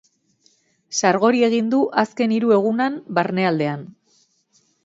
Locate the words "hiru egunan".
2.39-2.99